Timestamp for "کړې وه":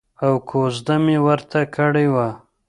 1.75-2.29